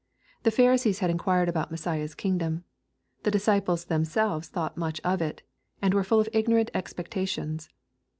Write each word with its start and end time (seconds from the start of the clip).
The 0.41 0.49
Pharisees 0.49 0.99
hdd 1.01 1.11
inquired 1.11 1.47
about 1.47 1.69
Messiah's 1.69 2.15
kingdom 2.15 2.63
The 3.21 3.29
disciples 3.29 3.85
themselves 3.85 4.47
thought 4.47 4.75
much 4.75 4.99
of 5.03 5.21
it, 5.21 5.43
and 5.79 5.93
were 5.93 6.03
full 6.03 6.19
of 6.19 6.27
igno 6.33 6.55
rant 6.55 6.71
expectations. 6.73 7.69